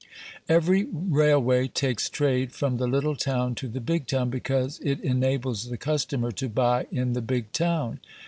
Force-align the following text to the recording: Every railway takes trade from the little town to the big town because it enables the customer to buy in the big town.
Every 0.49 0.85
railway 0.91 1.67
takes 1.67 2.09
trade 2.09 2.53
from 2.53 2.77
the 2.77 2.87
little 2.87 3.15
town 3.15 3.53
to 3.53 3.67
the 3.67 3.79
big 3.79 4.07
town 4.07 4.31
because 4.31 4.79
it 4.81 4.99
enables 5.01 5.69
the 5.69 5.77
customer 5.77 6.31
to 6.31 6.49
buy 6.49 6.87
in 6.89 7.13
the 7.13 7.21
big 7.21 7.51
town. 7.51 7.99